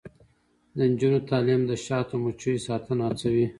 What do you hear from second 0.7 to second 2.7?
د نجونو تعلیم د شاتو مچیو